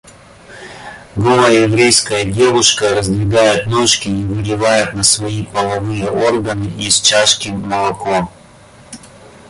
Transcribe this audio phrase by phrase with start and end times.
[1.15, 8.31] Голая еврейская девушка раздвигает ножки и выливает на свои половые органы из чашки молоко.